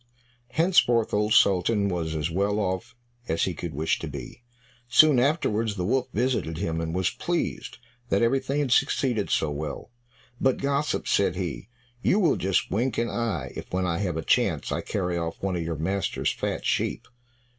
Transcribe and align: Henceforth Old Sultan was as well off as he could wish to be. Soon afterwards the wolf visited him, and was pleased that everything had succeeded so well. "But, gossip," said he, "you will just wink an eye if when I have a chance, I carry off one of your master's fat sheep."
Henceforth 0.53 1.13
Old 1.13 1.31
Sultan 1.35 1.87
was 1.87 2.15
as 2.15 2.31
well 2.31 2.57
off 2.57 2.95
as 3.27 3.43
he 3.43 3.53
could 3.53 3.75
wish 3.75 3.99
to 3.99 4.07
be. 4.07 4.41
Soon 4.87 5.19
afterwards 5.19 5.75
the 5.75 5.85
wolf 5.85 6.07
visited 6.11 6.57
him, 6.57 6.81
and 6.81 6.95
was 6.95 7.11
pleased 7.11 7.77
that 8.09 8.23
everything 8.23 8.61
had 8.61 8.71
succeeded 8.71 9.29
so 9.29 9.51
well. 9.51 9.91
"But, 10.39 10.57
gossip," 10.57 11.07
said 11.07 11.35
he, 11.35 11.69
"you 12.01 12.17
will 12.19 12.37
just 12.37 12.71
wink 12.71 12.97
an 12.97 13.09
eye 13.11 13.53
if 13.55 13.71
when 13.71 13.85
I 13.85 13.99
have 13.99 14.17
a 14.17 14.23
chance, 14.25 14.71
I 14.71 14.81
carry 14.81 15.19
off 15.19 15.39
one 15.43 15.55
of 15.55 15.61
your 15.63 15.77
master's 15.77 16.31
fat 16.31 16.65
sheep." 16.65 17.07